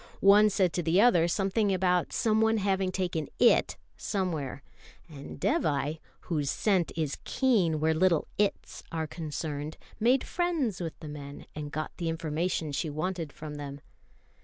[0.19, 4.63] One said to the other something about someone having taken "It" somewhere;
[5.07, 11.07] and Dévai, whose scent is keen where little "Its" are concerned, made friends with the
[11.07, 13.79] men, and got the information she wanted from them.